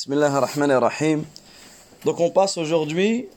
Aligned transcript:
Bismillah 0.00 0.34
ar-Rahman 0.34 0.70
ar-Rahim. 0.70 1.24
Donc 2.06 2.20
on 2.20 2.30
passe 2.30 2.56
aujourd'hui 2.56 3.28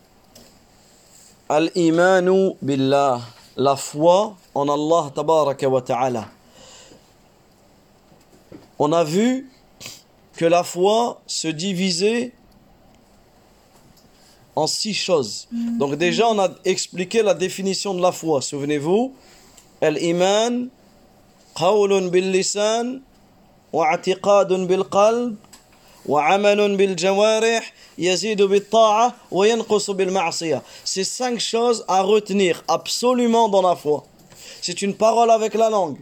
al-imanu 1.49 2.53
billah, 2.61 3.19
la 3.57 3.75
foi 3.75 4.37
en 4.55 4.69
Allah 4.69 5.11
tabaraka 5.13 5.67
wa 5.67 5.81
ta'ala. 5.81 6.25
On 8.79 8.93
a 8.93 9.03
vu 9.03 9.51
que 10.37 10.45
la 10.45 10.63
foi 10.63 11.21
se 11.27 11.49
divisait 11.49 12.31
en 14.55 14.65
six 14.65 14.93
choses. 14.93 15.49
Donc 15.51 15.95
déjà 15.95 16.29
on 16.29 16.39
a 16.39 16.47
expliqué 16.63 17.23
la 17.23 17.33
définition 17.33 17.93
de 17.93 18.01
la 18.01 18.13
foi, 18.13 18.41
souvenez-vous. 18.41 19.13
Al-iman, 19.81 20.69
qawlun 21.57 22.07
bil 22.07 22.31
lisan, 22.31 23.01
wa 23.73 23.97
bil 23.97 24.85
qalb, 24.89 25.35
وعمل 26.06 26.76
بالجوارح 26.76 27.72
يزيد 27.98 28.42
بالطاعة 28.42 29.14
وينقص 29.30 29.90
بالمعصية. 29.90 30.62
C'est 30.84 31.04
cinq 31.04 31.38
choses 31.40 31.84
à 31.88 32.02
retenir 32.02 32.64
absolument 32.68 33.48
dans 33.48 33.62
la 33.62 33.76
foi. 33.76 34.04
C'est 34.62 34.82
une 34.82 34.94
parole 34.94 35.30
avec 35.30 35.54
la 35.54 35.70
langue, 35.70 35.98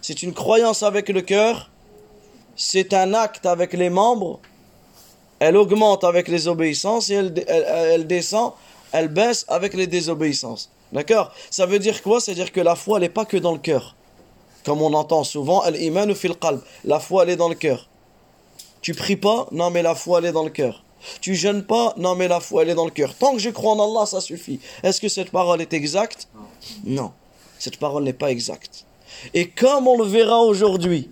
c'est 0.00 0.22
une 0.22 0.32
croyance 0.32 0.82
avec 0.82 1.08
le 1.08 1.20
cœur, 1.20 1.70
c'est 2.56 2.94
un 2.94 3.14
acte 3.14 3.46
avec 3.46 3.72
les 3.72 3.90
membres, 3.90 4.40
elle 5.40 5.56
augmente 5.56 6.04
avec 6.04 6.28
les 6.28 6.48
obéissances 6.48 7.10
et 7.10 7.14
elle, 7.14 7.44
elle, 7.46 7.66
elle 7.94 8.06
descend, 8.06 8.52
elle 8.92 9.08
baisse 9.08 9.44
avec 9.48 9.74
les 9.74 9.86
désobéissances. 9.86 10.70
D'accord 10.92 11.32
Ça 11.50 11.66
veut 11.66 11.78
dire 11.78 12.02
quoi 12.02 12.20
C'est-à-dire 12.20 12.50
que 12.50 12.60
la 12.60 12.74
foi, 12.74 12.98
elle 12.98 13.02
n'est 13.02 13.08
pas 13.08 13.24
que 13.24 13.36
dans 13.36 13.52
le 13.52 13.58
cœur. 13.58 13.94
Comme 14.64 14.82
on 14.82 14.92
entend 14.94 15.24
souvent, 15.24 15.60
al-iman 15.60 16.14
fil 16.14 16.34
qalb. 16.34 16.60
La 16.84 16.98
foi, 16.98 17.22
elle 17.22 17.30
est 17.30 17.36
dans 17.36 17.48
le 17.48 17.54
cœur. 17.54 17.88
Tu 18.83 18.93
pries 18.93 19.15
pas 19.15 19.47
Non, 19.51 19.71
mais 19.71 19.81
la 19.81 19.95
foi, 19.95 20.19
elle 20.19 20.25
est 20.25 20.31
dans 20.33 20.43
le 20.43 20.49
cœur. 20.51 20.83
Tu 21.21 21.35
jeûnes 21.35 21.63
pas 21.63 21.93
Non, 21.97 22.15
mais 22.15 22.27
la 22.27 22.41
foi, 22.41 22.61
elle 22.61 22.69
est 22.69 22.75
dans 22.75 22.85
le 22.85 22.91
cœur. 22.91 23.15
Tant 23.15 23.31
que 23.31 23.39
je 23.39 23.49
crois 23.49 23.71
en 23.71 23.79
Allah, 23.91 24.05
ça 24.05 24.21
suffit. 24.21 24.59
Est-ce 24.83 24.99
que 24.99 25.07
cette 25.07 25.31
parole 25.31 25.61
est 25.61 25.73
exacte? 25.73 26.27
Non. 26.83 27.13
Cette 27.59 27.77
parole 27.77 28.03
n'est 28.03 28.13
pas 28.13 28.29
exacte. 28.29 28.85
Et 29.33 29.47
comme 29.49 29.87
on 29.87 29.97
le 29.97 30.03
verra 30.03 30.41
aujourd'hui, 30.41 31.09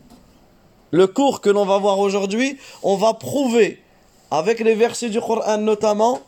le 0.92 1.08
cours 1.08 1.40
que 1.40 1.50
l'on 1.50 1.66
va 1.66 1.78
voir 1.78 1.98
aujourd'hui, 2.00 2.58
on 2.84 2.98
va 2.98 3.14
prouver, 3.14 3.82
avec 4.30 4.60
les 4.60 4.76
versets 4.76 5.10
du 5.10 5.22
Coran 5.22 5.58
notamment, 5.58 6.20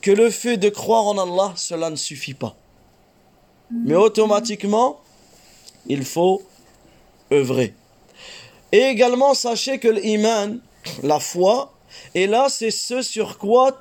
que 0.00 0.12
le 0.12 0.30
fait 0.30 0.58
de 0.58 0.68
croire 0.68 1.04
en 1.06 1.18
Allah, 1.18 1.52
cela 1.56 1.90
ne 1.90 1.96
suffit 1.96 2.34
pas. 2.34 2.54
Mais 3.70 3.96
automatiquement, 3.96 5.00
il 5.86 6.04
faut 6.04 6.42
œuvrer. 7.32 7.74
Et 8.70 8.82
également, 8.82 9.34
sachez 9.34 9.78
que 9.78 9.88
l'iman, 9.88 10.60
la 11.02 11.20
foi, 11.20 11.72
et 12.14 12.26
là, 12.26 12.48
c'est 12.48 12.70
ce 12.70 13.02
sur 13.02 13.38
quoi 13.38 13.78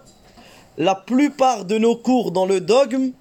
la 0.77 0.95
plupart 0.95 1.65
de 1.65 1.77
nos 1.77 1.95
cours 1.95 2.31
dans 2.31 2.45
le 2.45 2.61
dogme, 2.61 3.11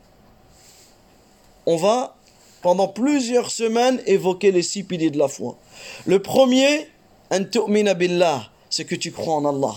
on 1.64 1.77
va 1.77 2.16
pendant 2.62 2.88
plusieurs 2.88 3.50
semaines 3.50 4.00
évoquer 4.06 4.52
les 4.52 4.62
six 4.62 4.82
piliers 4.82 5.10
de 5.10 5.19
la 5.19 5.28
foi. 5.28 5.56
Le 6.04 6.20
premier, 6.20 6.88
c'est 8.70 8.84
que 8.84 8.94
tu 8.94 9.12
crois 9.12 9.34
en 9.34 9.44
Allah. 9.44 9.74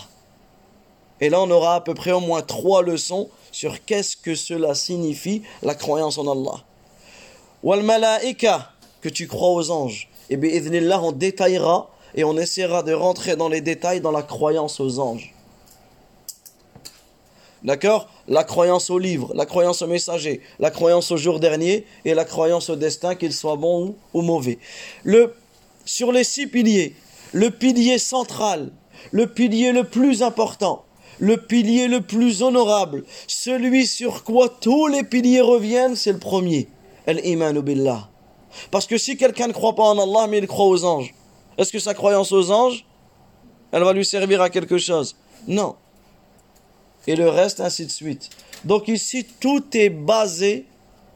Et 1.22 1.30
là, 1.30 1.42
on 1.42 1.52
aura 1.52 1.76
à 1.76 1.82
peu 1.82 1.94
près 1.94 2.12
au 2.12 2.20
moins 2.20 2.42
trois 2.42 2.82
leçons 2.82 3.30
sur 3.52 3.84
qu'est-ce 3.86 4.16
que 4.16 4.36
cela 4.36 4.76
signifie, 4.76 5.44
la 5.62 5.76
croyance 5.76 6.18
en 6.18 6.32
Allah. 6.32 6.64
Wal 7.64 7.84
malaika, 7.84 8.72
que 9.02 9.10
tu 9.10 9.28
crois 9.28 9.52
aux 9.52 9.72
anges. 9.72 10.10
Et 10.30 10.38
bien, 10.38 11.02
on 11.02 11.12
détaillera 11.12 11.90
et 12.16 12.24
on 12.24 12.38
essaiera 12.38 12.84
de 12.84 12.94
rentrer 12.94 13.36
dans 13.36 13.50
les 13.50 13.62
détails 13.62 14.02
dans 14.02 14.12
la 14.12 14.24
croyance 14.24 14.80
aux 14.80 15.00
anges. 15.00 15.34
D'accord? 17.64 18.08
La 18.28 18.44
croyance 18.44 18.90
au 18.90 19.00
livre, 19.00 19.32
la 19.36 19.46
croyance 19.46 19.82
au 19.82 19.88
messager, 19.88 20.42
la 20.60 20.72
croyance 20.72 21.12
au 21.12 21.18
jour 21.18 21.40
dernier 21.40 21.86
et 22.06 22.14
la 22.14 22.24
croyance 22.24 22.70
au 22.70 22.76
destin, 22.76 23.16
qu'il 23.16 23.34
soit 23.34 23.58
bon 23.58 23.96
ou, 24.14 24.22
mauvais. 24.22 24.60
Le, 25.04 25.34
sur 25.84 26.12
les 26.12 26.24
six 26.24 26.48
piliers, 26.48 26.96
le 27.34 27.50
pilier 27.50 27.98
central, 27.98 28.72
le 29.12 29.28
pilier 29.28 29.72
le 29.74 29.84
plus 29.84 30.24
important, 30.24 30.86
le 31.20 31.36
pilier 31.38 31.88
le 31.88 32.02
plus 32.02 32.44
honorable, 32.44 33.04
celui 33.28 33.86
sur 33.86 34.24
quoi 34.24 34.48
tous 34.48 34.88
les 34.88 35.04
piliers 35.04 35.42
reviennent, 35.42 35.96
c'est 35.96 36.14
le 36.14 36.20
premier. 36.20 36.70
Al-imanu 37.08 37.62
billah. 37.62 38.10
Parce 38.72 38.88
que 38.88 38.98
si 38.98 39.18
quelqu'un 39.18 39.48
ne 39.48 39.54
croit 39.54 39.76
pas 39.76 39.84
en 39.84 40.00
Allah, 40.00 40.28
mais 40.28 40.38
il 40.38 40.48
croit 40.48 40.68
aux 40.68 40.86
anges, 40.86 41.14
est-ce 41.60 41.74
que 41.74 41.80
sa 41.80 41.94
croyance 41.94 42.32
aux 42.32 42.52
anges, 42.52 42.86
elle 43.74 43.84
va 43.84 43.92
lui 43.92 44.06
servir 44.06 44.42
à 44.42 44.50
quelque 44.50 44.78
chose? 44.78 45.18
Non. 45.46 45.76
Et 47.06 47.18
le 47.18 47.28
reste, 47.28 47.60
ainsi 47.60 47.86
de 47.86 47.92
suite. 47.92 48.30
Donc 48.64 48.88
ici, 48.88 49.26
tout 49.42 49.66
est 49.74 49.90
basé 49.90 50.66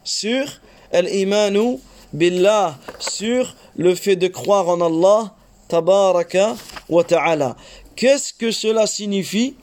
sur 0.03 0.45
al-imanu 0.91 1.79
billah, 2.11 2.77
sur 2.99 3.55
le 3.77 3.95
fait 3.95 4.17
de 4.17 4.27
croire 4.27 4.67
en 4.67 4.81
Allah, 4.81 5.33
tabaraka 5.69 6.57
wa 6.89 7.05
ta'ala. 7.05 7.55
Qu'est-ce 7.95 8.33
que 8.33 8.51
cela 8.51 8.85
signifie, 8.85 9.55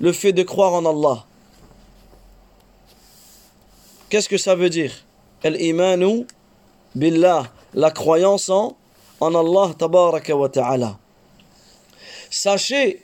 le 0.00 0.12
fait 0.12 0.32
de 0.32 0.42
croire 0.42 0.74
en 0.74 0.84
Allah? 0.84 1.24
Qu'est-ce 4.08 4.28
que 4.28 4.36
ça 4.36 4.56
veut 4.56 4.68
dire? 4.68 4.92
Al-imanu 5.44 6.26
billah, 6.96 7.52
la 7.72 7.92
croyance 7.92 8.48
en, 8.48 8.76
en 9.22 9.36
Allah 9.36 9.72
tabaraka 9.78 10.36
wa 10.36 10.48
ta'ala. 10.48 10.98
Sachez 12.28 13.02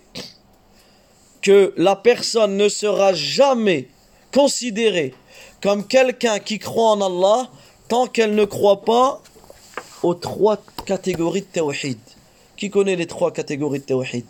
que 1.42 1.72
la 1.76 1.94
personne 1.94 2.56
ne 2.56 2.68
sera 2.68 3.12
jamais 3.12 3.88
considérée 4.34 5.14
comme 5.62 5.86
quelqu'un 5.86 6.40
qui 6.40 6.58
croit 6.58 6.90
en 6.90 7.00
Allah 7.00 7.48
tant 7.86 8.08
qu'elle 8.08 8.34
ne 8.34 8.44
croit 8.44 8.82
pas 8.82 9.22
aux 10.02 10.14
trois 10.14 10.58
catégories 10.86 11.42
de 11.42 11.46
tawhid. 11.46 11.98
Qui 12.56 12.68
connaît 12.68 12.96
les 12.96 13.06
trois 13.06 13.32
catégories 13.32 13.78
de 13.78 13.84
tawhid? 13.84 14.26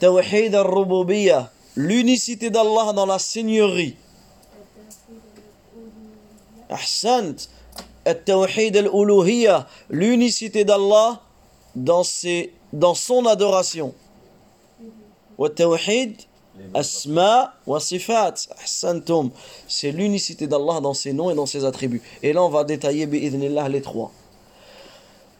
Tawhid 0.00 0.54
al-rububiyya, 0.56 1.52
l'unicité 1.76 2.50
d'Allah 2.50 2.92
dans 2.92 3.06
la 3.06 3.20
seigneurie. 3.20 3.96
Ahsant, 6.68 7.48
l'unicité 9.90 10.64
d'Allah 10.64 11.20
dans, 11.74 12.02
dans 12.72 12.94
son 12.94 13.26
adoration. 13.26 13.94
Asma 16.74 17.54
wa 17.66 17.78
sifat. 17.80 18.34
C'est 19.68 19.92
l'unicité 19.92 20.46
d'Allah 20.46 20.80
dans 20.80 20.94
ses 20.94 21.12
noms 21.12 21.30
et 21.30 21.34
dans 21.34 21.46
ses 21.46 21.64
attributs. 21.64 22.02
Et 22.22 22.32
là, 22.32 22.42
on 22.42 22.48
va 22.48 22.64
détailler 22.64 23.06
les 23.06 23.82
trois. 23.82 24.10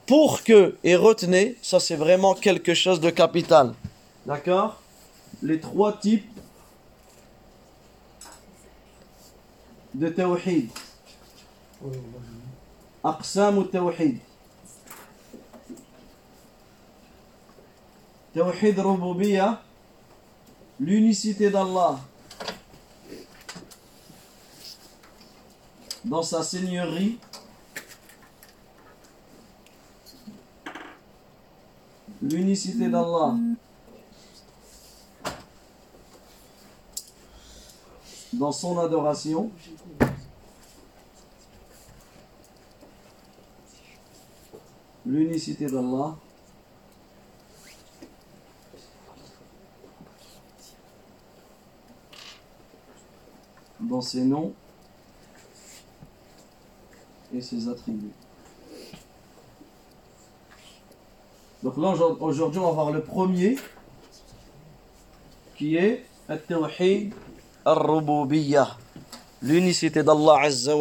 Pour 0.05 0.43
que, 0.43 0.75
et 0.83 0.95
retenez, 0.95 1.55
ça 1.61 1.79
c'est 1.79 1.95
vraiment 1.95 2.33
quelque 2.33 2.73
chose 2.73 2.99
de 2.99 3.09
capital. 3.11 3.73
D'accord? 4.25 4.81
Les 5.43 5.59
trois 5.59 5.93
types 5.93 6.25
de 9.93 10.09
tawhid. 10.09 10.69
أقسام 13.04 13.60
التوحيد 13.60 14.18
توحيد 18.34 18.78
الربوبية 18.78 19.58
l'unicité 20.80 21.50
d'Allah 21.50 22.00
dans 26.04 26.22
sa 26.22 26.42
seigneurie 26.42 27.18
l'unicité 32.20 32.88
d'Allah 32.88 33.34
dans 38.32 38.52
son 38.52 38.78
adoration 38.78 39.50
l'unicité 45.09 45.65
d'Allah 45.65 46.15
dans 53.79 54.01
ses 54.01 54.21
noms 54.21 54.53
et 57.33 57.41
ses 57.41 57.67
attributs. 57.67 58.11
Donc 61.63 61.75
là 61.77 61.95
aujourd'hui 62.19 62.59
on 62.59 62.67
va 62.67 62.71
voir 62.71 62.91
le 62.91 63.01
premier 63.01 63.57
qui 65.57 65.75
est 65.75 66.05
At-Tawhid 66.29 67.15
Ar-Rububiyyah, 67.65 68.77
l'unicité 69.41 70.03
d'Allah 70.03 70.41
Azza 70.43 70.75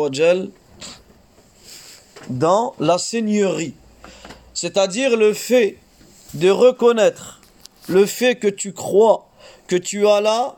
dans 2.28 2.74
la 2.78 2.98
seigneurie. 2.98 3.74
C'est-à-dire 4.60 5.16
le 5.16 5.34
fait 5.34 5.78
de 6.34 6.50
reconnaître 6.50 7.40
le 7.86 8.04
fait 8.06 8.34
que 8.34 8.48
tu 8.48 8.72
crois 8.72 9.28
que 9.68 9.76
tu 9.76 10.08
as 10.08 10.20
la 10.20 10.56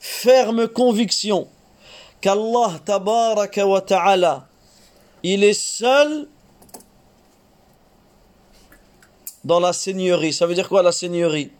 ferme 0.00 0.66
conviction 0.68 1.46
qu'Allah 2.22 2.80
tabaraka 2.82 3.66
wa 3.66 3.82
ta'ala 3.82 4.48
il 5.22 5.44
est 5.44 5.52
seul 5.52 6.28
dans 9.44 9.60
la 9.60 9.74
seigneurie. 9.74 10.32
Ça 10.32 10.46
veut 10.46 10.54
dire 10.54 10.70
quoi 10.70 10.82
la 10.82 10.90
seigneurie? 10.90 11.50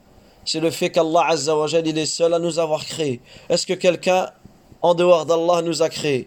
C'est 0.47 0.61
le 0.61 0.71
fait 0.71 0.89
qu'Allah 0.89 1.27
Azza 1.29 1.55
wa 1.55 1.67
il 1.69 1.99
est 1.99 2.07
seul 2.07 2.33
à 2.33 2.39
nous 2.39 2.59
avoir 2.59 2.87
créés. 2.87 3.21
Est-ce 3.51 3.67
que 3.67 3.75
quelqu'un 3.75 4.31
en 4.81 4.95
dehors 4.95 5.27
d'Allah 5.27 5.61
nous 5.61 5.83
a 5.83 5.91
créés? 5.91 6.27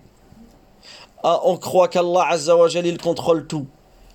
Ah, 1.24 1.42
On 1.44 1.58
croit 1.58 1.88
qu'Allah 1.88 2.28
Azza 2.30 2.56
wa 2.56 2.70
il 2.70 3.00
contrôle 3.00 3.48
tout. 3.48 3.66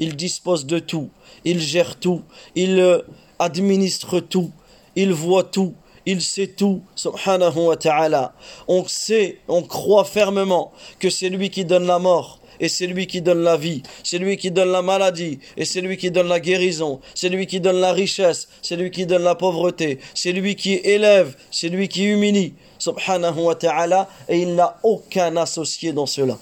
Il 0.03 0.17
dispose 0.17 0.67
de 0.67 0.81
tout. 0.81 1.11
Il 1.45 1.61
gère 1.61 1.95
tout. 1.95 2.23
Il 2.57 2.81
euh, 2.81 3.03
administre 3.39 4.19
tout. 4.19 4.51
Il 4.97 5.13
voit 5.13 5.45
tout. 5.45 5.75
Il 6.07 6.21
sait 6.21 6.49
tout, 6.49 6.83
subhanahu 6.97 7.67
wa 7.69 7.77
ta'ala. 7.77 8.35
On 8.67 8.85
sait, 8.89 9.39
on 9.47 9.63
croit 9.63 10.05
fermement 10.05 10.73
que 10.99 11.09
c'est 11.09 11.29
lui 11.29 11.51
qui 11.51 11.65
donne 11.65 11.87
la 11.87 12.01
mort, 12.01 12.41
et 12.59 12.69
c'est 12.69 12.89
lui 12.89 13.07
qui 13.07 13.23
donne 13.23 13.45
la 13.45 13.57
vie, 13.57 13.85
c'est 14.03 14.19
lui 14.19 14.37
qui 14.37 14.51
donne 14.51 14.73
la 14.73 14.83
maladie, 14.83 15.39
et 15.57 15.65
c'est 15.65 15.81
lui 15.81 15.97
qui 15.97 16.11
donne 16.11 16.27
la 16.27 16.41
guérison, 16.41 16.99
c'est 17.15 17.29
lui 17.29 17.47
qui 17.47 17.61
donne 17.61 17.79
la 17.79 17.93
richesse, 17.93 18.49
c'est 18.63 18.75
lui 18.75 18.91
qui 18.91 19.07
donne 19.07 19.23
la 19.23 19.37
pauvreté, 19.37 20.01
c'est 20.13 20.33
lui 20.33 20.57
qui 20.57 20.75
élève, 20.75 21.37
c'est 21.53 21.69
lui 21.69 21.87
qui 21.87 22.03
humilie, 22.07 22.55
subhanahu 22.81 23.39
wa 23.39 23.55
ta'ala, 23.55 24.09
et 24.29 24.43
il 24.43 24.57
n'a 24.57 24.81
aucun 24.83 25.37
associé 25.37 25.93
dans 25.93 26.07
cela. 26.07 26.37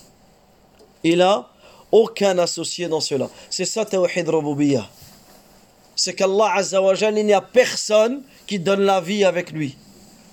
Il 1.04 1.20
a 1.20 1.50
aucun 1.92 2.38
associé 2.38 2.88
dans 2.88 3.00
cela. 3.00 3.28
C'est 3.48 3.64
ça 3.64 3.84
Tawhid 3.84 4.28
Rububiyah. 4.28 4.88
C'est 5.96 6.14
qu'Allah 6.14 6.54
Azza 6.54 6.80
wa 6.80 6.94
il 6.94 7.26
n'y 7.26 7.32
a 7.32 7.40
personne 7.40 8.22
qui 8.46 8.58
donne 8.58 8.80
la 8.80 9.00
vie 9.00 9.24
avec 9.24 9.52
lui 9.52 9.76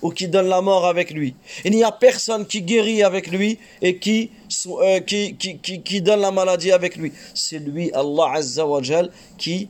ou 0.00 0.10
qui 0.10 0.28
donne 0.28 0.48
la 0.48 0.60
mort 0.60 0.86
avec 0.86 1.10
lui. 1.10 1.34
Il 1.64 1.72
n'y 1.72 1.84
a 1.84 1.92
personne 1.92 2.46
qui 2.46 2.62
guérit 2.62 3.02
avec 3.02 3.28
lui 3.28 3.58
et 3.82 3.98
qui, 3.98 4.30
euh, 4.66 5.00
qui, 5.00 5.34
qui, 5.36 5.58
qui, 5.58 6.02
donne 6.02 6.20
la 6.20 6.30
maladie 6.30 6.72
avec 6.72 6.96
lui. 6.96 7.12
C'est 7.34 7.58
lui, 7.58 7.90
Allah 7.92 8.32
Azza 8.34 8.66
wa 8.66 8.80
qui 9.36 9.68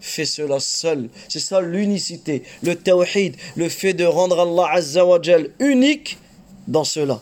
fait 0.00 0.24
cela 0.24 0.60
seul. 0.60 1.08
C'est 1.28 1.40
ça 1.40 1.60
l'unicité, 1.60 2.42
le 2.62 2.74
tawhid, 2.74 3.36
le 3.56 3.68
fait 3.68 3.94
de 3.94 4.04
rendre 4.04 4.40
Allah 4.40 4.72
Azza 4.72 5.04
wa 5.04 5.20
unique 5.60 6.18
dans 6.66 6.84
cela. 6.84 7.20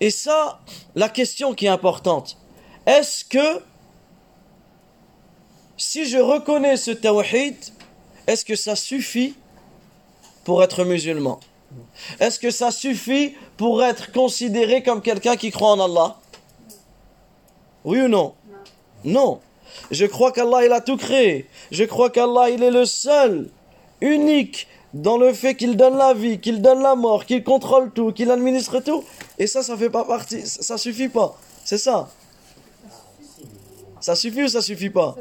Et 0.00 0.10
ça, 0.10 0.60
la 0.94 1.08
question 1.08 1.54
qui 1.54 1.66
est 1.66 1.70
importante, 1.70 2.38
est-ce 2.86 3.24
que 3.24 3.62
si 5.76 6.06
je 6.06 6.18
reconnais 6.18 6.76
ce 6.76 6.90
tawhid, 6.90 7.56
est-ce 8.26 8.44
que 8.44 8.56
ça 8.56 8.76
suffit 8.76 9.34
pour 10.44 10.62
être 10.62 10.84
musulman? 10.84 11.40
Est-ce 12.20 12.38
que 12.38 12.50
ça 12.50 12.70
suffit 12.70 13.34
pour 13.56 13.82
être 13.82 14.12
considéré 14.12 14.82
comme 14.82 15.02
quelqu'un 15.02 15.36
qui 15.36 15.50
croit 15.50 15.70
en 15.70 15.80
Allah? 15.80 16.16
Oui 17.84 18.00
ou 18.00 18.08
non? 18.08 18.34
Non. 19.04 19.40
Je 19.90 20.06
crois 20.06 20.32
qu'Allah, 20.32 20.64
il 20.64 20.72
a 20.72 20.80
tout 20.80 20.96
créé. 20.96 21.46
Je 21.70 21.84
crois 21.84 22.10
qu'Allah, 22.10 22.50
il 22.50 22.62
est 22.62 22.70
le 22.70 22.84
seul, 22.84 23.50
unique, 24.00 24.66
dans 24.94 25.18
le 25.18 25.32
fait 25.32 25.54
qu'il 25.54 25.76
donne 25.76 25.96
la 25.96 26.14
vie, 26.14 26.40
qu'il 26.40 26.62
donne 26.62 26.82
la 26.82 26.94
mort, 26.94 27.26
qu'il 27.26 27.44
contrôle 27.44 27.90
tout, 27.92 28.12
qu'il 28.12 28.30
administre 28.30 28.80
tout. 28.80 29.04
Et 29.38 29.46
ça, 29.46 29.62
ça 29.62 29.76
fait 29.76 29.90
pas 29.90 30.04
partie, 30.04 30.44
ça 30.46 30.76
suffit 30.76 31.08
pas. 31.08 31.38
C'est 31.64 31.78
ça. 31.78 32.08
Ça 34.00 34.14
suffit 34.14 34.44
ou 34.44 34.48
ça 34.48 34.62
suffit 34.62 34.90
pas? 34.90 35.16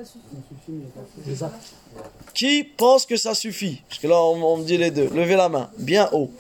Qui 2.34 2.64
pense 2.64 3.06
que 3.06 3.16
ça 3.16 3.34
suffit? 3.34 3.82
Parce 3.90 4.00
que 4.00 4.08
là, 4.08 4.22
on, 4.22 4.58
me 4.58 4.64
dit 4.64 4.78
les 4.78 4.92
deux. 4.92 5.10
Levez 5.10 5.36
la 5.36 5.50
main, 5.50 5.70
bien 5.78 6.10
haut. 6.12 6.32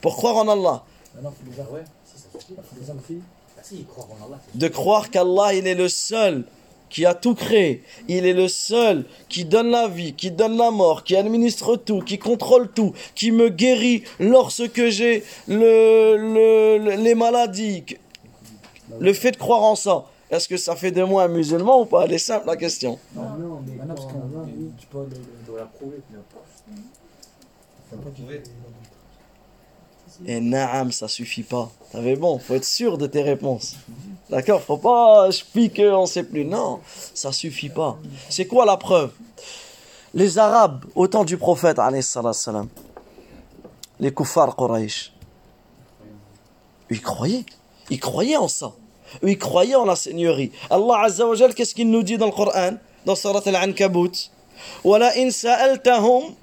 Pour 0.00 0.16
croire 0.16 0.36
en 0.36 0.48
Allah. 0.48 0.84
De 4.54 4.68
croire 4.68 5.10
qu'Allah, 5.10 5.54
il 5.54 5.66
est 5.66 5.74
le 5.74 5.88
seul 5.88 6.44
qui 6.90 7.06
a 7.06 7.14
tout 7.14 7.34
créé. 7.34 7.82
Il 8.08 8.26
est 8.26 8.34
le 8.34 8.48
seul 8.48 9.04
qui 9.28 9.44
donne 9.44 9.70
la 9.70 9.88
vie, 9.88 10.12
qui 10.12 10.30
donne 10.30 10.56
la 10.56 10.70
mort, 10.70 11.04
qui 11.04 11.16
administre 11.16 11.76
tout, 11.76 12.00
qui 12.00 12.18
contrôle 12.18 12.70
tout, 12.70 12.92
qui 13.14 13.30
me 13.32 13.48
guérit 13.48 14.02
lorsque 14.18 14.88
j'ai 14.88 15.24
le, 15.48 16.96
les 16.96 17.14
maladies. 17.14 17.84
Le 18.98 19.12
fait 19.12 19.30
de 19.30 19.36
croire 19.36 19.62
en 19.62 19.76
ça, 19.76 20.06
est-ce 20.30 20.48
que 20.48 20.56
ça 20.56 20.76
fait 20.76 20.90
de 20.90 21.02
moi 21.02 21.24
un 21.24 21.28
musulman 21.28 21.80
ou 21.80 21.84
pas? 21.86 22.04
Elle 22.04 22.12
est 22.12 22.18
simple 22.18 22.46
la 22.46 22.56
question. 22.56 22.98
Non, 23.14 23.22
non, 23.38 23.62
mais 23.66 23.72
tu 24.78 24.86
peux 24.86 25.06
la 25.56 25.64
prouver. 25.64 26.02
Et 30.25 30.39
naam, 30.39 30.91
ça 30.91 31.07
suffit 31.07 31.43
pas. 31.43 31.69
T'avais 31.91 32.15
bon, 32.15 32.39
faut 32.39 32.55
être 32.55 32.65
sûr 32.65 32.97
de 32.97 33.07
tes 33.07 33.21
réponses. 33.21 33.75
D'accord 34.29 34.61
Faut 34.61 34.77
pas 34.77 35.29
je 35.29 35.43
pique, 35.43 35.81
on 35.83 36.05
sait 36.05 36.23
plus. 36.23 36.45
Non, 36.45 36.79
ça 37.13 37.31
suffit 37.31 37.69
pas. 37.69 37.97
C'est 38.29 38.47
quoi 38.47 38.65
la 38.65 38.77
preuve 38.77 39.11
Les 40.13 40.37
Arabes, 40.37 40.85
au 40.95 41.07
temps 41.07 41.25
du 41.25 41.37
prophète, 41.37 41.79
salam, 42.01 42.67
les 43.99 44.13
kuffars 44.13 44.55
Quraysh, 44.55 45.13
ils 46.89 47.01
croyaient. 47.01 47.45
Ils 47.89 47.99
croyaient 47.99 48.37
en 48.37 48.47
ça. 48.47 48.73
Ils 49.23 49.37
croyaient 49.37 49.75
en 49.75 49.85
la 49.85 49.95
seigneurie. 49.95 50.51
Allah 50.69 51.01
Azza 51.03 51.27
wa 51.27 51.35
Jal, 51.35 51.53
qu'est-ce 51.53 51.75
qu'il 51.75 51.89
nous 51.89 52.03
dit 52.03 52.17
dans 52.17 52.25
le 52.25 52.31
Coran 52.31 52.71
Dans 53.05 53.15
Surat 53.15 53.41
Al-Ankabut 53.45 54.31
وَلَئِن 54.83 55.31
سَأَلْتَهُمْ 55.31 56.33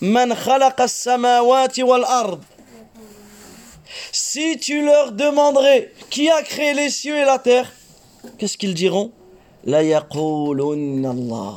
مَنْ 0.00 0.34
خَلَقَ 0.34 0.80
السَّمَاوَاتِ 0.80 1.78
وَالْأَرْضِ 1.80 2.40
si 4.11 4.57
tu 4.57 4.85
leur 4.85 5.11
demanderais 5.11 5.91
qui 6.09 6.29
a 6.29 6.41
créé 6.41 6.73
les 6.73 6.89
cieux 6.89 7.17
et 7.17 7.25
la 7.25 7.39
terre, 7.39 7.71
qu'est-ce 8.37 8.57
qu'ils 8.57 8.73
diront? 8.73 9.11
La 9.63 9.79
Allah. 9.79 11.53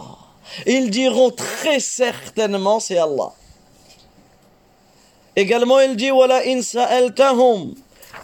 Ils 0.67 0.91
diront 0.91 1.31
très 1.31 1.81
certainement 1.81 2.81
c'est 2.81 2.99
Allah. 2.99 3.33
Également 5.37 5.81
il 5.81 5.97
dit 5.97 6.11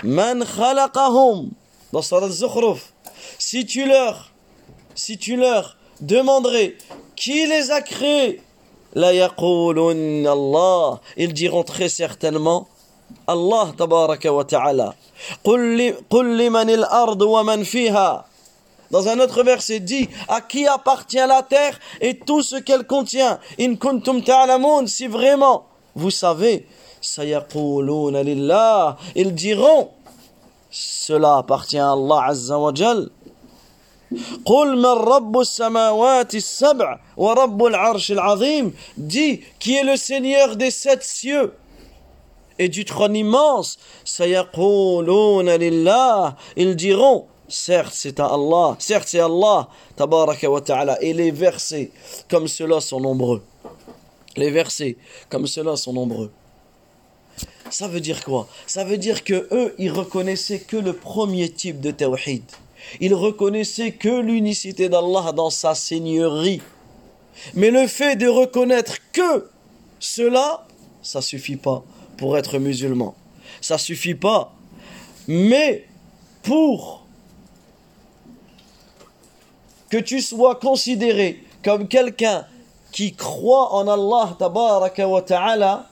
man 0.03 0.45
khalaqahum 0.45 1.51
dans 1.93 2.03
Zukhruf, 2.29 2.93
si 3.39 3.65
tu 3.65 3.87
leur, 3.87 4.33
si 4.95 5.19
demanderais 6.01 6.77
qui 7.15 7.47
les 7.47 7.71
a 7.71 7.81
créés, 7.81 8.43
la 8.95 9.09
Allah, 9.09 11.01
ils 11.17 11.33
diront 11.33 11.63
très 11.63 11.89
certainement 11.89 12.69
Allah 13.28 13.72
tabaraka 13.78 14.32
wa 14.34 14.44
ta'ala. 14.44 14.96
Dans 18.92 19.08
un 19.08 19.20
autre 19.20 19.44
verset 19.44 19.80
dit 19.80 20.10
à 20.28 20.42
qui 20.42 20.68
appartient 20.68 21.18
la 21.18 21.42
terre 21.44 21.80
et 22.02 22.18
tout 22.18 22.42
ce 22.42 22.58
qu'elle 22.58 22.86
contient. 22.86 23.40
In 23.60 23.76
kuntum 23.76 24.24
ta'lamun 24.24 24.86
si 24.88 25.08
vraiment 25.08 25.66
vous 25.96 26.12
savez, 26.12 26.68
lillah. 27.20 28.98
Ils 29.16 29.34
diront 29.34 29.90
cela 30.70 31.38
appartient 31.38 31.78
à 31.78 31.92
Allah 31.92 32.24
Azza 32.28 32.58
wa 32.60 32.72
Jal. 32.74 33.10
قل 34.46 34.78
من 34.78 34.86
رب 34.86 35.40
السماوات 35.40 36.36
السبع 36.36 37.00
ورب 37.18 37.66
العرش 37.66 38.12
العظيم 38.12 38.74
dit 38.98 39.40
qui 39.58 39.78
est 39.78 39.86
le 39.86 39.96
Seigneur 39.96 40.58
des 40.58 40.70
sept 40.70 41.02
cieux 41.04 41.54
et 42.59 42.69
du 42.69 42.85
trône 42.85 43.17
immense. 43.17 43.79
Ils 46.57 46.77
diront, 46.77 47.27
certes 47.49 47.93
c'est 47.95 48.21
à 48.21 48.27
Allah, 48.27 48.77
certes 48.79 49.09
c'est 49.09 49.21
Allah, 49.21 49.69
tabaraka 49.97 50.51
wa 50.51 50.61
ta'ala. 50.61 51.03
Et 51.03 51.13
les 51.13 51.31
versets 51.31 51.91
comme 52.29 52.49
cela 52.49 52.81
sont 52.81 53.01
nombreux. 53.01 53.43
Les 54.37 54.51
versets 54.51 54.97
comme 55.29 55.47
cela 55.47 55.77
sont 55.77 55.93
nombreux. 55.93 56.31
Ça 57.71 57.89
veut 57.89 58.01
dire 58.01 58.23
quoi? 58.25 58.47
Ça 58.67 58.85
veut 58.85 58.99
dire 58.99 59.25
que 59.25 59.49
eux, 59.53 59.75
ils 59.79 59.91
reconnaissaient 59.91 60.61
que 60.61 60.77
le 60.77 60.93
premier 60.93 61.49
type 61.51 61.81
de 61.81 61.91
tawhid. 61.91 62.45
Ils 63.01 63.15
reconnaissaient 63.15 63.93
que 63.93 64.21
l'unicité 64.21 64.89
d'Allah 64.89 65.33
dans 65.33 65.51
sa 65.51 65.75
seigneurie. 65.75 66.63
Mais 67.55 67.71
le 67.71 67.89
fait 67.89 68.15
de 68.15 68.29
reconnaître 68.29 68.99
que 69.13 69.51
cela, 69.99 70.67
ça 71.03 71.21
suffit 71.21 71.57
pas 71.57 71.83
pour 72.17 72.37
être 72.37 72.59
musulman. 72.59 73.15
Ça 73.61 73.79
suffit 73.79 74.15
pas. 74.15 74.55
Mais 75.29 75.87
pour 76.43 77.07
que 79.91 79.97
tu 79.99 80.21
sois 80.21 80.57
considéré 80.57 81.43
comme 81.63 81.89
quelqu'un 81.89 82.47
qui 82.93 83.15
croit 83.15 83.75
en 83.75 83.89
Allah 83.89 84.37
wa 84.41 85.23
ta'ala, 85.23 85.89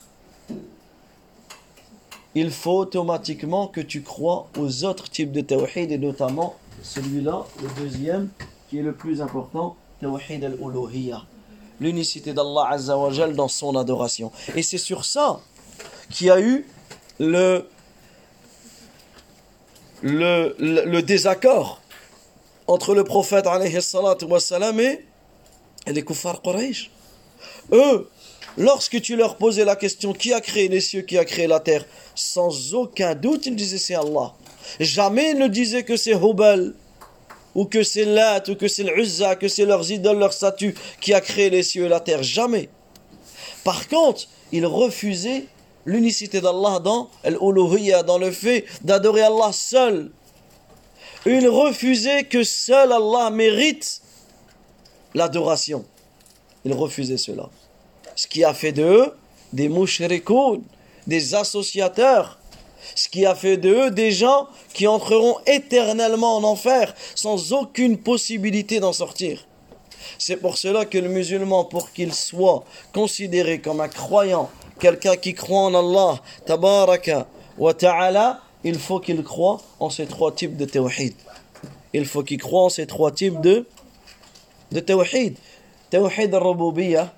il 2.33 2.51
faut 2.51 2.79
automatiquement 2.79 3.67
que 3.67 3.81
tu 3.81 4.01
crois 4.01 4.49
aux 4.57 4.83
autres 4.83 5.09
types 5.09 5.31
de 5.31 5.41
tawhid 5.41 5.91
et 5.91 5.97
notamment 5.97 6.55
celui-là, 6.83 7.45
le 7.61 7.83
deuxième, 7.83 8.29
qui 8.69 8.77
est 8.77 8.83
le 8.83 8.93
plus 8.93 9.21
important, 9.21 9.75
Tawhid 10.01 10.43
al-uluhiyya. 10.43 11.23
L'unicité 11.79 12.33
d'Allah 12.33 12.67
Azza 12.69 12.97
wa 12.97 13.09
dans 13.29 13.47
son 13.47 13.75
adoration. 13.75 14.31
Et 14.55 14.61
c'est 14.61 14.77
sur 14.77 15.03
ça 15.03 15.39
qu'il 16.09 16.27
y 16.27 16.31
a 16.31 16.39
eu 16.39 16.65
le, 17.19 17.67
le, 20.01 20.55
le, 20.59 21.01
désaccord 21.01 21.81
entre 22.67 22.93
le 22.93 23.03
prophète 23.03 23.47
alayhi 23.47 23.81
salatu 23.81 24.25
wa 24.25 24.39
salam 24.39 24.79
et 24.79 25.05
et 25.87 25.93
les 25.93 26.03
kuffars 26.03 26.41
Quraysh. 26.41 26.89
Eux, 27.71 28.09
lorsque 28.57 29.01
tu 29.01 29.15
leur 29.15 29.37
posais 29.37 29.65
la 29.65 29.75
question 29.75 30.13
qui 30.13 30.33
a 30.33 30.41
créé 30.41 30.67
les 30.67 30.81
cieux, 30.81 31.01
qui 31.01 31.17
a 31.17 31.25
créé 31.25 31.47
la 31.47 31.59
terre, 31.59 31.85
sans 32.15 32.73
aucun 32.73 33.15
doute, 33.15 33.45
ils 33.45 33.55
disaient 33.55 33.77
c'est 33.77 33.95
Allah. 33.95 34.33
Jamais 34.79 35.31
ils 35.31 35.37
ne 35.37 35.47
disaient 35.47 35.83
que 35.83 35.95
c'est 35.95 36.13
Hubal, 36.13 36.73
ou 37.53 37.65
que 37.65 37.83
c'est 37.83 38.05
Lat, 38.05 38.43
ou 38.49 38.55
que 38.55 38.67
c'est 38.67 38.83
l'Uzza, 38.83 39.35
que 39.35 39.47
c'est 39.47 39.65
leurs 39.65 39.89
idoles, 39.91 40.17
leurs 40.17 40.33
statues 40.33 40.75
qui 40.99 41.13
a 41.13 41.21
créé 41.21 41.49
les 41.49 41.63
cieux 41.63 41.85
et 41.85 41.89
la 41.89 41.99
terre. 41.99 42.23
Jamais. 42.23 42.69
Par 43.63 43.87
contre, 43.87 44.27
ils 44.51 44.65
refusaient 44.65 45.45
l'unicité 45.85 46.41
d'Allah 46.41 46.79
dans 46.79 47.09
l'uluhiyya, 47.23 48.03
dans 48.03 48.17
le 48.17 48.31
fait 48.31 48.65
d'adorer 48.83 49.21
Allah 49.21 49.51
seul. 49.51 50.11
Ils 51.25 51.47
refusaient 51.47 52.23
que 52.23 52.43
seul 52.43 52.91
Allah 52.91 53.29
mérite 53.29 54.01
l'adoration. 55.13 55.85
Ils 56.65 56.73
refusaient 56.73 57.17
cela. 57.17 57.49
Ce 58.15 58.27
qui 58.27 58.43
a 58.43 58.53
fait 58.53 58.71
d'eux 58.71 59.13
des 59.53 59.69
mushrikoun, 59.69 60.63
des 61.07 61.35
associateurs. 61.35 62.39
Ce 62.93 63.09
qui 63.09 63.25
a 63.25 63.33
fait 63.33 63.57
d'eux 63.57 63.89
des 63.89 64.11
gens 64.11 64.47
qui 64.73 64.85
entreront 64.85 65.37
éternellement 65.47 66.37
en 66.37 66.43
enfer 66.43 66.93
sans 67.15 67.53
aucune 67.53 67.97
possibilité 67.97 68.79
d'en 68.79 68.93
sortir. 68.93 69.47
C'est 70.19 70.37
pour 70.37 70.57
cela 70.57 70.85
que 70.85 70.97
le 70.97 71.09
musulman, 71.09 71.65
pour 71.65 71.91
qu'il 71.91 72.13
soit 72.13 72.63
considéré 72.93 73.59
comme 73.59 73.81
un 73.81 73.87
croyant, 73.87 74.49
quelqu'un 74.79 75.15
qui 75.15 75.33
croit 75.33 75.61
en 75.61 75.73
Allah, 75.73 76.21
tabaraka 76.45 77.27
wa 77.57 77.73
ta'ala, 77.73 78.41
il 78.63 78.79
faut 78.79 78.99
qu'il 78.99 79.23
croit 79.23 79.61
en 79.79 79.89
ces 79.89 80.05
trois 80.05 80.31
types 80.33 80.57
de 80.57 80.65
tawhid. 80.65 81.13
Il 81.93 82.05
faut 82.05 82.23
qu'il 82.23 82.39
croit 82.39 82.63
en 82.63 82.69
ces 82.69 82.87
trois 82.87 83.11
types 83.11 83.39
de 83.41 83.65
de 84.71 84.79
tawhid. 84.79 85.37
Tawhid 85.89 86.33
al 86.33 87.09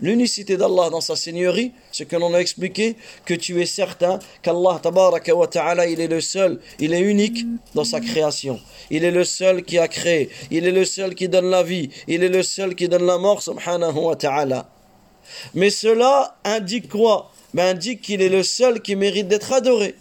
l'unicité 0.00 0.56
d'Allah 0.56 0.90
dans 0.90 1.00
sa 1.00 1.16
seigneurie, 1.16 1.72
ce 1.92 2.04
que 2.04 2.16
l'on 2.16 2.34
a 2.34 2.38
expliqué, 2.38 2.96
que 3.24 3.34
tu 3.34 3.60
es 3.60 3.66
certain 3.66 4.18
qu'Allah 4.42 4.80
tabaraka 4.82 5.34
wa 5.34 5.46
ta'ala, 5.46 5.86
il 5.86 6.00
est 6.00 6.08
le 6.08 6.20
seul, 6.20 6.60
il 6.78 6.92
est 6.92 7.00
unique 7.00 7.44
dans 7.74 7.84
sa 7.84 8.00
création. 8.00 8.60
Il 8.90 9.04
est 9.04 9.10
le 9.10 9.24
seul 9.24 9.62
qui 9.62 9.78
a 9.78 9.88
créé, 9.88 10.30
il 10.50 10.66
est 10.66 10.72
le 10.72 10.84
seul 10.84 11.14
qui 11.14 11.28
donne 11.28 11.50
la 11.50 11.62
vie, 11.62 11.90
il 12.06 12.22
est 12.22 12.28
le 12.28 12.42
seul 12.42 12.74
qui 12.74 12.88
donne 12.88 13.06
la 13.06 13.18
mort, 13.18 13.42
subhanahu 13.42 13.98
wa 13.98 14.16
ta'ala. 14.16 14.68
Mais 15.54 15.70
cela 15.70 16.36
indique 16.44 16.88
quoi? 16.88 17.30
Ben, 17.54 17.76
Indique 17.76 18.02
qu'il 18.02 18.20
est 18.22 18.28
le 18.28 18.42
seul 18.42 18.82
qui 18.82 18.94
mérite 18.96 19.28
d'être 19.28 19.52
adoré. 19.52 19.94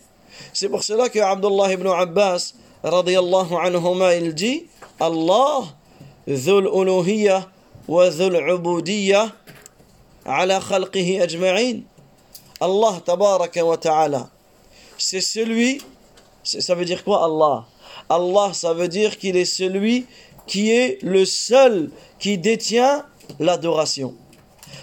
C'est 0.53 0.69
pour 0.69 0.83
cela 0.83 1.09
que 1.09 1.19
Abdullah 1.19 1.73
ibn 1.73 1.87
Abbas, 1.87 2.53
anhuma, 2.83 4.15
il 4.15 4.33
dit 4.33 4.65
Allah, 4.99 5.63
dhul 6.27 6.67
uluhiyya 6.67 7.49
wa 7.87 8.09
dhul 8.09 8.35
ubudiyya 8.35 9.31
ala 10.25 10.59
khalqihi 10.59 11.21
ajma'in. 11.21 11.81
Allah, 12.59 13.01
tabaraka 13.05 13.63
wa 13.63 13.77
ta'ala, 13.77 14.29
c'est 14.97 15.21
celui, 15.21 15.81
ça 16.43 16.75
veut 16.75 16.85
dire 16.85 17.03
quoi 17.03 17.23
Allah? 17.23 17.65
Allah, 18.09 18.53
ça 18.53 18.73
veut 18.73 18.87
dire 18.87 19.17
qu'il 19.17 19.37
est 19.37 19.45
celui 19.45 20.05
qui 20.47 20.71
est 20.71 21.01
le 21.03 21.25
seul 21.25 21.91
qui 22.19 22.37
détient 22.37 23.05
l'adoration 23.39 24.15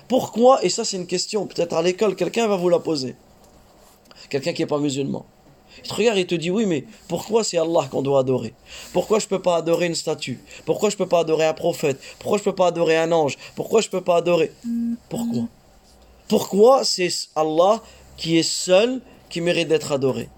pourquoi 0.09 0.65
et 0.65 0.69
ça 0.69 0.85
c'est 0.85 0.97
une 0.97 1.07
question 1.07 1.47
peut-être 1.47 1.75
à 1.75 1.83
l'école 1.83 2.17
quelqu'un 2.17 2.47
va 2.47 2.57
vous 2.57 2.69
la 2.69 2.79
poser. 2.79 3.17
Quelqu'un 4.29 4.53
qui 4.53 4.63
n'est 4.63 4.67
pas 4.67 4.79
musulman. 4.79 5.27
Il 5.79 5.89
te 5.89 5.95
regarde 5.95 6.19
et 6.19 6.27
te 6.27 6.35
dit 6.35 6.51
oui, 6.51 6.67
mais 6.67 6.85
pourquoi 7.09 7.43
c'est 7.45 7.59
Allah 7.59 7.89
qu'on 7.91 8.03
doit 8.03 8.21
adorer? 8.21 8.55
Pourquoi 8.93 9.19
je 9.19 9.27
ne 9.27 9.31
peux 9.31 9.43
pas 9.43 9.57
adorer 9.57 9.87
une 9.87 9.95
statue? 9.95 10.41
Pourquoi 10.65 10.91
je 10.91 10.95
ne 10.95 10.99
peux 10.99 11.09
pas 11.09 11.21
adorer 11.21 11.47
un 11.47 11.55
prophète? 11.55 12.01
Pourquoi 12.19 12.39
je 12.39 12.43
ne 12.43 12.45
peux 12.45 12.55
pas 12.55 12.69
adorer 12.69 12.97
un 12.97 13.11
ange? 13.13 13.37
Pourquoi 13.57 13.81
je 13.81 13.89
ne 13.89 13.91
peux 13.93 14.01
pas 14.01 14.17
adorer? 14.17 14.53
Pourquoi? 15.09 15.45
Pourquoi 16.29 16.85
c'est 16.85 17.11
Allah 17.35 17.83
qui 18.17 18.39
est 18.39 18.43
seul 18.43 19.01
qui 19.29 19.41
mérite 19.41 19.69
d'être 19.69 19.93
adoré? 19.93 20.29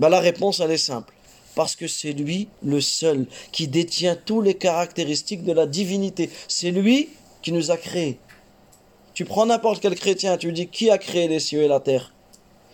Ben, 0.00 0.08
La 0.08 0.20
réponse, 0.20 0.60
elle 0.60 0.70
est 0.70 0.76
simple. 0.76 1.12
Parce 1.54 1.74
que 1.74 1.88
c'est 1.88 2.12
lui 2.12 2.48
le 2.62 2.80
seul 2.80 3.26
qui 3.50 3.66
détient 3.66 4.14
toutes 4.14 4.44
les 4.44 4.54
caractéristiques 4.54 5.42
de 5.42 5.52
la 5.52 5.66
divinité. 5.66 6.30
C'est 6.46 6.70
lui 6.70 7.08
nous 7.52 7.70
a 7.70 7.76
créés. 7.76 8.18
Tu 9.14 9.24
prends 9.24 9.46
n'importe 9.46 9.80
quel 9.80 9.94
chrétien, 9.94 10.36
tu 10.36 10.46
lui 10.46 10.54
dis 10.54 10.68
qui 10.68 10.90
a 10.90 10.98
créé 10.98 11.28
les 11.28 11.40
cieux 11.40 11.62
et 11.62 11.68
la 11.68 11.80
terre? 11.80 12.12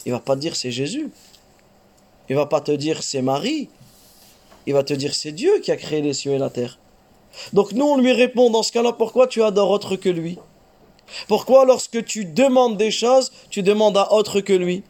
Il 0.06 0.12
va 0.12 0.20
pas 0.20 0.34
te 0.34 0.40
dire 0.40 0.56
c'est 0.56 0.70
Jésus. 0.70 1.10
Il 2.28 2.36
va 2.36 2.46
pas 2.46 2.60
te 2.60 2.72
dire 2.72 3.02
c'est 3.02 3.22
Marie. 3.22 3.68
Il 4.66 4.74
va 4.74 4.82
te 4.82 4.94
dire 4.94 5.14
c'est 5.14 5.32
Dieu 5.32 5.60
qui 5.60 5.70
a 5.70 5.76
créé 5.76 6.02
les 6.02 6.12
cieux 6.12 6.32
et 6.32 6.38
la 6.38 6.50
terre. 6.50 6.78
Donc 7.52 7.72
nous 7.72 7.84
on 7.84 7.96
lui 7.96 8.12
répond 8.12 8.50
dans 8.50 8.62
ce 8.62 8.72
cas-là 8.72 8.92
pourquoi 8.92 9.26
tu 9.26 9.42
adores 9.42 9.70
autre 9.70 9.96
que 9.96 10.08
lui? 10.08 10.38
Pourquoi 11.28 11.64
lorsque 11.64 12.04
tu 12.04 12.24
demandes 12.24 12.76
des 12.76 12.90
choses, 12.90 13.32
tu 13.50 13.62
demandes 13.62 13.96
à 13.96 14.12
autre 14.12 14.40
que 14.40 14.52
lui? 14.52 14.82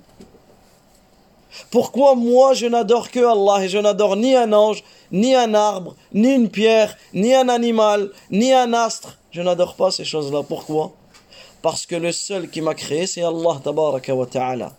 Pourquoi 1.71 2.15
moi 2.15 2.55
je 2.55 2.67
n'adore 2.67 3.11
que 3.11 3.21
Allah 3.21 3.65
et 3.65 3.69
je 3.69 3.79
n'adore 3.79 4.17
ni 4.17 4.35
un 4.35 4.53
ange, 4.53 4.83
ni 5.13 5.35
un 5.35 5.55
arbre, 5.55 5.95
ni 6.13 6.33
une 6.35 6.49
pierre, 6.49 6.97
ni 7.13 7.35
un 7.35 7.49
animal, 7.49 8.11
ni 8.31 8.53
un 8.53 8.73
astre? 8.73 9.19
Je 9.35 9.43
n'adore 9.43 9.75
pas 9.75 9.91
ces 9.91 10.05
choses-là. 10.05 10.45
Pourquoi? 10.45 10.93
Parce 11.61 11.87
que 11.87 11.97
le 11.97 12.13
seul 12.13 12.49
qui 12.49 12.61
m'a 12.61 12.75
créé 12.75 13.09
c'est 13.09 13.23
Allah 13.23 13.61
tabaraka 13.65 14.15
ta'ala. 14.31 14.73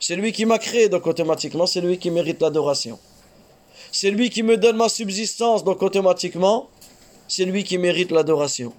C'est 0.00 0.16
lui 0.16 0.32
qui 0.32 0.46
m'a 0.46 0.58
créé, 0.58 0.88
donc 0.88 1.06
automatiquement, 1.06 1.66
c'est 1.66 1.82
lui 1.82 1.98
qui 1.98 2.10
mérite 2.10 2.40
l'adoration. 2.40 2.98
C'est 3.92 4.10
lui 4.10 4.30
qui 4.30 4.42
me 4.42 4.56
donne 4.56 4.76
ma 4.76 4.88
subsistance, 4.88 5.62
donc 5.62 5.82
automatiquement, 5.82 6.68
c'est 7.28 7.44
lui 7.44 7.64
qui 7.64 7.76
mérite 7.76 8.12
l'adoration. 8.12 8.72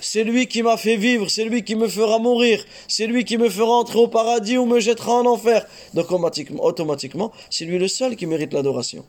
C'est 0.00 0.24
lui 0.24 0.48
qui 0.48 0.64
m'a 0.64 0.76
fait 0.76 0.96
vivre, 0.96 1.28
c'est 1.28 1.44
lui 1.44 1.62
qui 1.62 1.76
me 1.76 1.86
fera 1.86 2.18
mourir, 2.18 2.64
c'est 2.88 3.06
lui 3.06 3.24
qui 3.24 3.38
me 3.38 3.48
fera 3.48 3.70
entrer 3.70 4.00
au 4.00 4.08
paradis 4.08 4.58
ou 4.58 4.66
me 4.66 4.80
jettera 4.80 5.12
en 5.12 5.26
enfer. 5.26 5.64
Donc 5.94 6.10
automatiquement, 6.10 7.30
c'est 7.50 7.66
lui 7.66 7.78
le 7.78 7.86
seul 7.86 8.16
qui 8.16 8.26
mérite 8.26 8.52
l'adoration. 8.52 9.04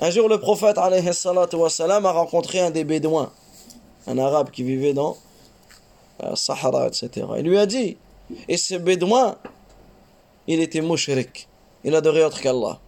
Un 0.00 0.10
jour, 0.10 0.26
le 0.30 0.40
prophète 0.40 0.78
a 0.78 0.88
rencontré 2.12 2.60
un 2.60 2.70
des 2.70 2.84
bédouins, 2.84 3.30
un 4.06 4.18
arabe 4.18 4.50
qui 4.50 4.62
vivait 4.62 4.92
dans 4.94 5.16
euh, 6.22 6.34
Sahara, 6.34 6.86
etc. 6.86 7.26
Il 7.38 7.46
lui 7.46 7.58
a 7.58 7.66
dit, 7.66 7.96
et 8.48 8.56
ce 8.56 8.74
bédouin, 8.74 9.36
il 10.46 10.60
était 10.60 10.80
mushrik. 10.80 11.48
Il 11.84 11.94
adorait 11.94 12.24
autre 12.24 12.40
qu'Allah. 12.40 12.80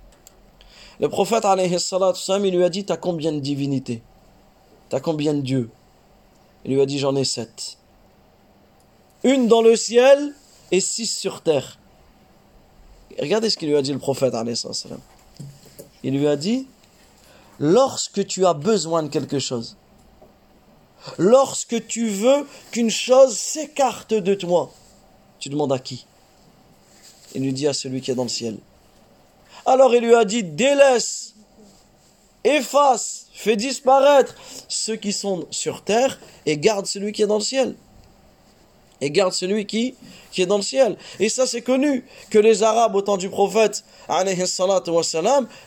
Le 1.00 1.08
prophète, 1.08 1.44
il 1.46 2.56
lui 2.56 2.64
a 2.64 2.68
dit 2.68 2.84
T'as 2.84 2.96
combien 2.96 3.32
de 3.32 3.38
divinités? 3.38 4.02
T'as 4.88 5.00
combien 5.00 5.34
de 5.34 5.40
dieux? 5.40 5.70
Il 6.64 6.74
lui 6.74 6.80
a 6.80 6.86
dit 6.86 6.98
J'en 6.98 7.14
ai 7.14 7.24
sept. 7.24 7.76
Une 9.22 9.46
dans 9.46 9.62
le 9.62 9.76
ciel 9.76 10.34
et 10.70 10.80
six 10.80 11.06
sur 11.06 11.42
terre. 11.42 11.78
Regardez 13.20 13.50
ce 13.50 13.56
qu'il 13.56 13.68
lui 13.68 13.76
a 13.76 13.82
dit 13.82 13.92
le 13.92 13.98
prophète. 13.98 14.34
Il 16.02 16.18
lui 16.18 16.26
a 16.26 16.36
dit 16.36 16.66
Lorsque 17.60 18.26
tu 18.26 18.46
as 18.46 18.54
besoin 18.54 19.02
de 19.02 19.08
quelque 19.08 19.38
chose, 19.38 19.76
lorsque 21.16 21.86
tu 21.86 22.08
veux 22.08 22.46
qu'une 22.70 22.90
chose 22.90 23.36
s'écarte 23.36 24.14
de 24.14 24.34
toi, 24.34 24.72
tu 25.38 25.48
demandes 25.48 25.72
à 25.72 25.78
qui? 25.78 26.06
Il 27.34 27.42
lui 27.42 27.52
dit 27.52 27.66
à 27.66 27.72
celui 27.72 28.00
qui 28.00 28.10
est 28.10 28.14
dans 28.14 28.24
le 28.24 28.28
ciel. 28.28 28.58
Alors 29.66 29.94
il 29.94 30.02
lui 30.02 30.14
a 30.14 30.24
dit, 30.24 30.42
délaisse, 30.42 31.34
efface, 32.44 33.26
fais 33.32 33.56
disparaître 33.56 34.34
ceux 34.68 34.96
qui 34.96 35.12
sont 35.12 35.46
sur 35.50 35.82
terre 35.82 36.18
et 36.46 36.56
garde 36.56 36.86
celui 36.86 37.12
qui 37.12 37.22
est 37.22 37.26
dans 37.26 37.38
le 37.38 37.44
ciel. 37.44 37.74
Et 39.00 39.10
garde 39.10 39.32
celui 39.32 39.66
qui, 39.66 39.94
qui 40.32 40.42
est 40.42 40.46
dans 40.46 40.56
le 40.56 40.62
ciel. 40.62 40.96
Et 41.20 41.28
ça 41.28 41.46
c'est 41.46 41.62
connu, 41.62 42.04
que 42.30 42.38
les 42.38 42.62
Arabes 42.62 42.94
au 42.94 43.02
temps 43.02 43.16
du 43.16 43.28
prophète, 43.28 43.84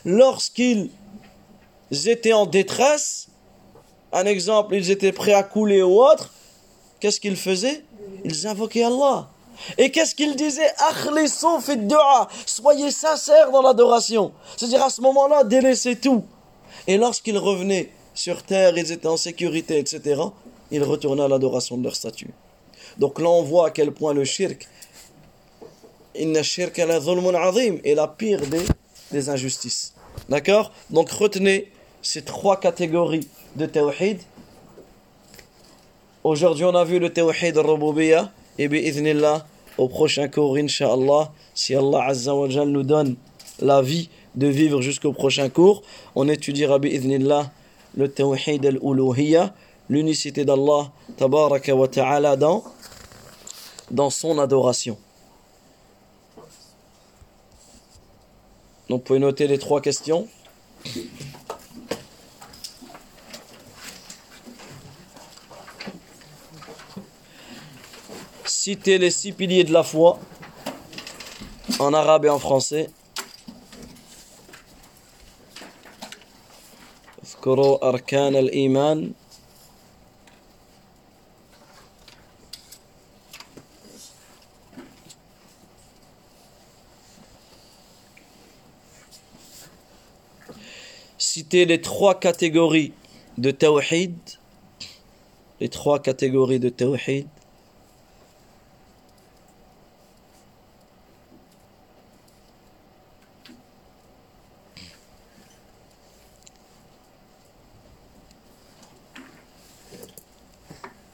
lorsqu'ils 0.04 0.90
étaient 2.06 2.32
en 2.32 2.46
détresse, 2.46 3.28
un 4.12 4.26
exemple, 4.26 4.74
ils 4.74 4.90
étaient 4.90 5.12
prêts 5.12 5.32
à 5.32 5.42
couler 5.42 5.82
ou 5.82 6.02
autre, 6.02 6.30
qu'est-ce 7.00 7.20
qu'ils 7.20 7.36
faisaient? 7.36 7.84
Ils 8.24 8.46
invoquaient 8.46 8.84
Allah. 8.84 9.28
Et 9.78 9.90
qu'est-ce 9.90 10.14
qu'il 10.14 10.36
disait 10.36 10.70
Soyez 12.46 12.90
sincères 12.90 13.50
dans 13.50 13.62
l'adoration. 13.62 14.32
C'est-à-dire 14.56 14.82
à 14.82 14.90
ce 14.90 15.00
moment-là, 15.00 15.44
délaissez 15.44 15.96
tout. 15.96 16.24
Et 16.86 16.96
lorsqu'ils 16.96 17.38
revenaient 17.38 17.90
sur 18.14 18.42
terre, 18.42 18.76
ils 18.76 18.92
étaient 18.92 19.06
en 19.06 19.16
sécurité, 19.16 19.78
etc., 19.78 20.20
ils 20.70 20.82
retournaient 20.82 21.22
à 21.22 21.28
l'adoration 21.28 21.76
de 21.78 21.84
leur 21.84 21.94
statut. 21.94 22.30
Donc 22.98 23.20
là, 23.20 23.28
on 23.28 23.42
voit 23.42 23.68
à 23.68 23.70
quel 23.70 23.92
point 23.92 24.14
le 24.14 24.24
shirk 24.24 24.68
est 26.14 27.94
la 27.94 28.08
pire 28.08 28.40
des, 28.46 28.64
des 29.12 29.28
injustices. 29.30 29.94
D'accord? 30.28 30.72
Donc 30.90 31.10
retenez 31.10 31.72
ces 32.02 32.22
trois 32.22 32.60
catégories 32.60 33.28
de 33.56 33.66
tawhid. 33.66 34.20
Aujourd'hui, 36.24 36.64
on 36.64 36.74
a 36.74 36.84
vu 36.84 36.98
le 36.98 37.12
tawhid 37.12 37.56
al-rububiyya 37.58 38.30
et 38.58 38.68
bi'idhnillah 38.68 39.46
au 39.78 39.88
prochain 39.88 40.28
cours 40.28 40.56
inshallah 40.56 41.32
si 41.54 41.74
Allah 41.74 42.04
azza 42.06 42.34
wa 42.34 42.48
jal 42.48 42.68
nous 42.68 42.82
donne 42.82 43.16
la 43.60 43.82
vie 43.82 44.08
de 44.34 44.46
vivre 44.46 44.80
jusqu'au 44.80 45.12
prochain 45.12 45.48
cours, 45.48 45.82
on 46.14 46.28
étudiera 46.28 46.78
bi'idhnillah 46.78 47.50
le 47.96 48.08
tawhid 48.10 48.64
al-uluhiyya, 48.64 49.54
l'unicité 49.90 50.44
d'Allah 50.44 50.90
tabaraka 51.16 51.74
wa 51.74 51.88
ta'ala 51.88 52.36
dans 52.36 52.64
dans 53.90 54.08
son 54.08 54.38
adoration. 54.38 54.96
Donc, 58.88 59.00
vous 59.00 59.04
pouvez 59.04 59.18
noter 59.18 59.46
les 59.46 59.58
trois 59.58 59.80
questions. 59.80 60.26
Citez 68.61 68.97
les 68.97 69.11
six 69.11 69.31
piliers 69.31 69.63
de 69.63 69.73
la 69.73 69.83
foi 69.83 70.19
en 71.79 71.93
arabe 71.93 72.25
et 72.25 72.29
en 72.29 72.39
français. 72.39 72.89
اذكروا 77.47 77.89
أركان 77.89 78.35
الإيمان 78.35 79.11
Citez 91.19 91.65
les 91.65 91.79
trois 91.79 92.15
catégories 92.19 92.93
de 93.37 93.51
tawhid. 93.51 94.17
Les 95.59 95.69
trois 95.69 95.99
catégories 95.99 96.59
de 96.59 96.69
tawhid. 96.69 97.27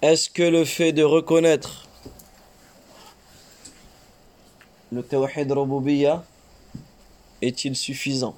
Est-ce 0.00 0.30
que 0.30 0.44
le 0.44 0.64
fait 0.64 0.92
de 0.92 1.02
reconnaître 1.02 1.88
le 4.92 5.02
tawhid 5.02 5.50
rububiyya 5.50 6.24
est-il 7.42 7.74
suffisant? 7.74 8.36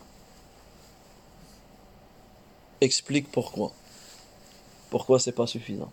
Explique 2.80 3.30
pourquoi. 3.30 3.72
Pourquoi 4.88 5.18
c'est 5.18 5.32
pas 5.32 5.46
suffisant? 5.46 5.92